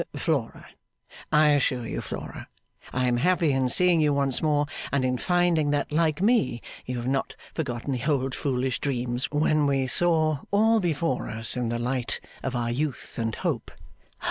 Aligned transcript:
'Flora. 0.15 0.65
I 1.31 1.49
assure 1.49 1.85
you, 1.85 2.01
Flora, 2.01 2.47
I 2.91 3.05
am 3.05 3.17
happy 3.17 3.51
in 3.51 3.69
seeing 3.69 4.01
you 4.01 4.11
once 4.15 4.41
more, 4.41 4.65
and 4.91 5.05
in 5.05 5.19
finding 5.19 5.69
that, 5.69 5.91
like 5.91 6.23
me, 6.23 6.59
you 6.87 6.97
have 6.97 7.05
not 7.07 7.35
forgotten 7.53 7.91
the 7.91 8.03
old 8.05 8.33
foolish 8.33 8.79
dreams, 8.79 9.25
when 9.25 9.67
we 9.67 9.85
saw 9.85 10.39
all 10.49 10.79
before 10.79 11.29
us 11.29 11.55
in 11.55 11.69
the 11.69 11.77
light 11.77 12.19
of 12.41 12.55
our 12.55 12.71
youth 12.71 13.19
and 13.19 13.35
hope. 13.45 13.69